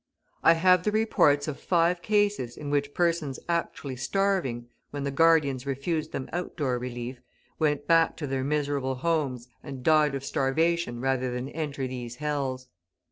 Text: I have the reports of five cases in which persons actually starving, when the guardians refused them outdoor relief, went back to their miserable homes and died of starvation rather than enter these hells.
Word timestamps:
I 0.41 0.53
have 0.53 0.81
the 0.81 0.91
reports 0.91 1.47
of 1.47 1.59
five 1.59 2.01
cases 2.01 2.57
in 2.57 2.71
which 2.71 2.95
persons 2.95 3.39
actually 3.47 3.97
starving, 3.97 4.67
when 4.89 5.03
the 5.03 5.11
guardians 5.11 5.67
refused 5.67 6.11
them 6.11 6.27
outdoor 6.33 6.79
relief, 6.79 7.21
went 7.59 7.85
back 7.85 8.17
to 8.17 8.25
their 8.25 8.43
miserable 8.43 8.95
homes 8.95 9.47
and 9.61 9.83
died 9.83 10.15
of 10.15 10.23
starvation 10.25 11.01
rather 11.01 11.29
than 11.29 11.49
enter 11.49 11.87
these 11.87 12.15
hells. 12.15 12.67